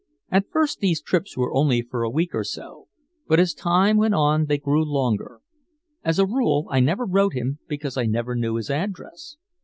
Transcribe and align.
At 0.31 0.49
first 0.49 0.79
these 0.79 0.99
trips 0.99 1.37
were 1.37 1.53
only 1.53 1.83
for 1.83 2.01
a 2.01 2.09
week 2.09 2.33
or 2.33 2.43
so, 2.43 2.87
but 3.27 3.39
as 3.39 3.53
time 3.53 3.97
went 3.97 4.15
on 4.15 4.45
they 4.47 4.57
grew 4.57 4.83
longer. 4.83 5.41
As 6.03 6.17
a 6.17 6.25
rule 6.25 6.65
I 6.71 6.79
never 6.79 7.05
wrote 7.05 7.33
him 7.35 7.59
because 7.67 7.97
I 7.97 8.07
never 8.07 8.35
knew 8.35 8.55
his 8.55 8.71
address. 8.71 9.37